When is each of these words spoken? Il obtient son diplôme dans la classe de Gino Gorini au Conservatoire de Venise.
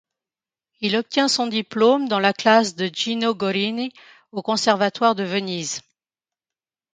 Il 0.79 0.95
obtient 0.95 1.27
son 1.27 1.45
diplôme 1.45 2.07
dans 2.07 2.17
la 2.19 2.33
classe 2.33 2.75
de 2.75 2.87
Gino 2.87 3.35
Gorini 3.35 3.93
au 4.31 4.41
Conservatoire 4.41 5.13
de 5.13 5.23
Venise. 5.23 5.83